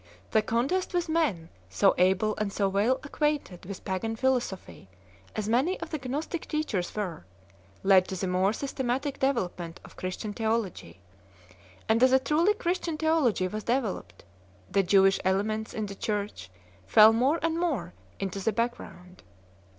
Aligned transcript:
The 0.31 0.41
contest 0.41 0.95
with 0.95 1.07
men 1.09 1.49
so 1.69 1.93
able 1.99 2.35
and 2.37 2.51
so 2.51 2.67
well 2.67 2.99
acquainted 3.03 3.65
with 3.67 3.85
pagan 3.85 4.15
philosophy 4.15 4.89
as 5.35 5.47
many 5.47 5.79
of 5.79 5.91
the 5.91 5.99
Gnostic 6.09 6.47
teachers 6.47 6.95
were 6.95 7.23
led 7.83 8.07
to 8.07 8.15
the 8.15 8.25
more 8.25 8.51
systematic 8.51 9.19
development 9.19 9.79
of 9.85 9.97
Christian 9.97 10.33
theology; 10.33 11.01
and 11.87 12.01
as 12.01 12.13
a 12.13 12.17
truly 12.17 12.55
Christian 12.55 12.97
theology 12.97 13.47
was 13.47 13.65
developed, 13.65 14.23
the 14.71 14.81
Jewish 14.81 15.19
elements 15.23 15.71
in 15.71 15.85
the 15.85 15.93
Church 15.93 16.49
fell 16.87 17.13
more 17.13 17.37
and 17.43 17.59
more 17.59 17.93
into 18.19 18.39
the 18.39 18.51
background. 18.51 19.21